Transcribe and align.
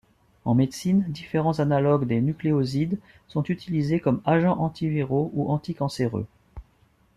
En 0.45 0.55
médecine, 0.55 1.05
différents 1.09 1.59
analogues 1.59 2.07
des 2.07 2.21
nucléosides 2.21 2.97
sont 3.27 3.43
utilisés 3.43 3.99
comme 3.99 4.19
agents 4.25 4.57
antiviraux 4.57 5.29
ou 5.35 5.51
anticancéreux. 5.51 6.25